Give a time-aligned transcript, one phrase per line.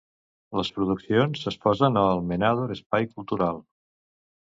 [0.59, 3.65] Les produccions s'exposen al Menador Espai Cultural.